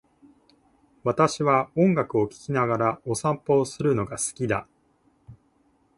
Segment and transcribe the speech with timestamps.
[1.03, 4.65] 私は音楽を聴きながらお散歩をするのが好きだ。